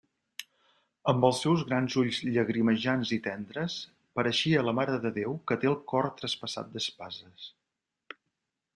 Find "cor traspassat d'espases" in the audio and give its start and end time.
5.95-7.51